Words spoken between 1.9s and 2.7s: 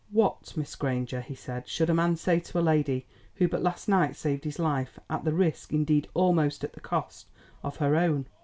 man say to a